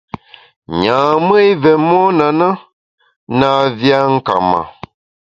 Nyam-ùe 0.79 1.39
i 1.51 1.53
vé 1.61 1.71
mon 1.89 2.17
a 2.27 2.29
na, 2.39 2.49
na 3.39 3.49
vé 3.79 3.89
a 3.99 4.01
nka 4.15 4.35
ma. 4.49 4.61